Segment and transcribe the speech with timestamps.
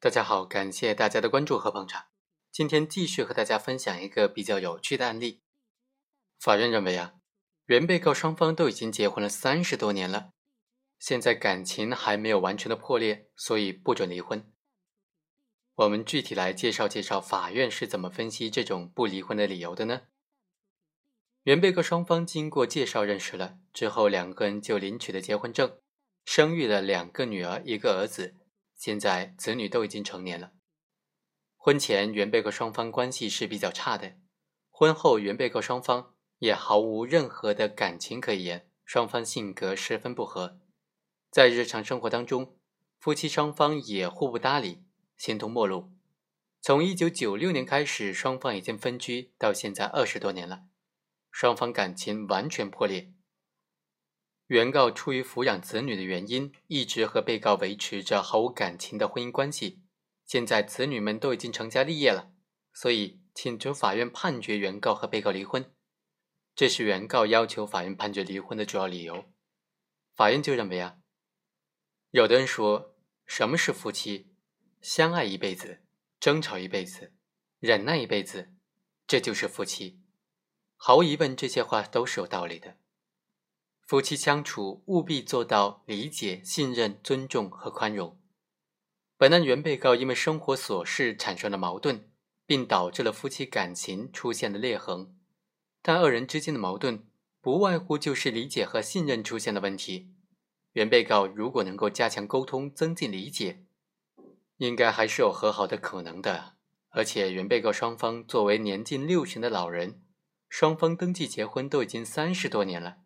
[0.00, 2.04] 大家好，感谢大家的关注和捧场。
[2.52, 5.42] 今天继续和大家分享一个比较有趣的案例。
[6.38, 7.14] 法院认为啊，
[7.66, 10.34] 原被告双方都已经结婚了三十多年了，
[11.00, 14.48] 现在感情还没有完全的破裂，所以不准离婚。
[15.74, 20.02] 我们具体来介绍介绍法院是怎么分析这种不离婚的理由的呢？
[21.42, 25.80] 原被告双方经过介绍认识了之后，两个人就领取了结婚证，
[26.24, 28.36] 生育了两个女儿，一个儿子。
[28.78, 30.52] 现在子女都已经成年了。
[31.56, 34.16] 婚前原被告双方关系是比较差的，
[34.70, 40.60] 婚后原被告双方也毫无任何的感情可言，双方性格十分不合，
[41.30, 42.56] 在日常生活当中，
[42.98, 44.84] 夫妻双方也互不搭理，
[45.16, 45.92] 形同陌路。
[46.60, 50.62] 从一九九六年开始，双方已经分居，到现在二十多年了，
[51.30, 53.12] 双方感情完全破裂。
[54.48, 59.82] 原告出于抚养子女的原因，一直和被告维持着毫无感情的婚姻关系。
[60.24, 62.32] 现在子女们都已经成家立业了，
[62.72, 65.70] 所以请求法院判决原告和被告离婚。
[66.54, 69.26] 这是原告要求法院判决离婚的主要理由。
[70.14, 70.96] 法院就认为啊，
[72.10, 74.34] 有的人说什么是夫妻？
[74.80, 75.82] 相爱一辈子，
[76.18, 77.12] 争吵一辈子，
[77.58, 78.54] 忍耐一辈子，
[79.06, 80.00] 这就是夫妻。
[80.76, 82.78] 毫无疑问，这些话都是有道理的。
[83.88, 88.20] 夫妻相处务必做到理解、信任、尊重和宽容。
[89.16, 92.10] 本案原被告因为生活琐事产生了矛盾，
[92.44, 95.16] 并导致了夫妻感情出现了裂痕。
[95.80, 97.06] 但二人之间的矛盾
[97.40, 100.12] 不外乎就是理解和信任出现了问题。
[100.72, 103.64] 原被告如果能够加强沟通、增进理解，
[104.58, 106.56] 应该还是有和好的可能的。
[106.90, 110.02] 而且原被告双方作为年近六旬的老人，
[110.50, 112.98] 双方登记结婚都已经三十多年了。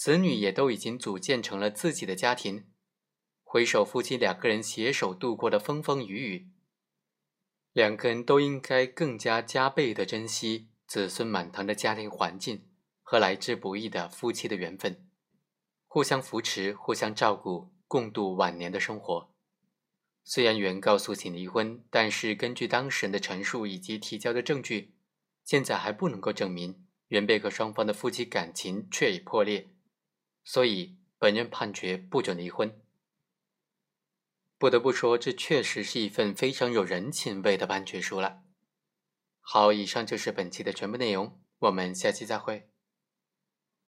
[0.00, 2.64] 子女也都已经组建成了自己的家庭，
[3.42, 6.48] 回首夫妻两个人携手度过的风风雨雨，
[7.74, 12.66] 两个人都应该更加加倍的珍惜子孙满堂的家庭环境
[13.02, 15.06] 和来之不易的夫妻的缘分，
[15.86, 19.34] 互相扶持、互相照顾，共度晚年的生活。
[20.24, 24.94] 虽然原告诉请离婚，但是根据当事人的陈述以及提交的证据，
[25.44, 29.74] 现在还不能够证明原被告双方的夫妻感情确已破裂。
[30.52, 32.82] 所以，本院判决不准离婚。
[34.58, 38.42] 不得不说，这确实是一份非常有人情味的判决书了。
[39.40, 42.69] 好，以上就是本期的全部内容，我们下期再会。